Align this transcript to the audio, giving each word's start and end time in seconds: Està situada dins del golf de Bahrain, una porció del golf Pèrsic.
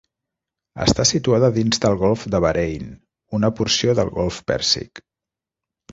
Està 0.85 1.05
situada 1.09 1.49
dins 1.57 1.83
del 1.83 1.99
golf 2.03 2.25
de 2.35 2.41
Bahrain, 2.45 2.89
una 3.41 3.55
porció 3.61 3.99
del 4.01 4.11
golf 4.19 4.41
Pèrsic. 4.53 5.07